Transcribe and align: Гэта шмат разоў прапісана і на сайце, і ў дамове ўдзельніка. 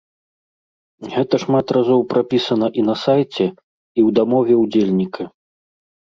Гэта 1.13 1.35
шмат 1.43 1.73
разоў 1.77 2.01
прапісана 2.13 2.67
і 2.81 2.87
на 2.89 2.95
сайце, 3.03 3.45
і 3.49 3.99
ў 4.07 4.09
дамове 4.19 4.55
ўдзельніка. 4.63 5.23